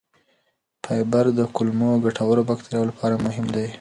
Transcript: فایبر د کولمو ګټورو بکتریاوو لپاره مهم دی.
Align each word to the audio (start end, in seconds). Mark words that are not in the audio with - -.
فایبر 0.83 1.25
د 1.39 1.39
کولمو 1.55 2.01
ګټورو 2.05 2.41
بکتریاوو 2.49 2.89
لپاره 2.91 3.15
مهم 3.25 3.45
دی. 3.55 3.67